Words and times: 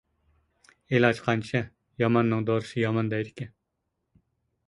ئىلاج 0.99 1.19
قانچە، 1.25 1.61
ياماننىڭ 2.03 2.47
دورىسى 2.49 2.81
يامان 2.85 3.11
دەيدىكەن. 3.13 3.53